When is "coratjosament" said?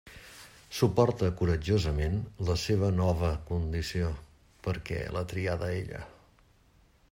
1.41-2.15